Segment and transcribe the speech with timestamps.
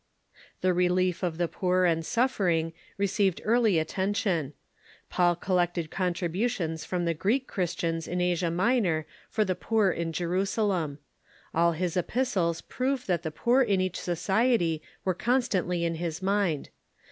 [0.61, 4.53] The relief of the poor and suffering received early atten tion,
[5.11, 10.97] Paul collected contributions from the Greek Christians in Asia Minor for the poor in Jerusalem.
[11.53, 16.19] All his ^^Need'^ epistles prove that the poor in each society Avere constantl}^ in his
[16.19, 16.69] mind.